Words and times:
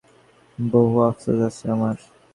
বহু 0.57 0.95
আফসোস 1.07 1.39
আছে 1.47 1.65
আমার। 1.75 1.95